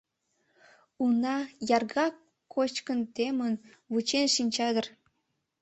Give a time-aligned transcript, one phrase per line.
[1.03, 1.37] Уна,
[1.75, 2.13] яргак
[2.53, 3.53] кочкын темын,
[3.91, 4.85] вучен шинча дыр...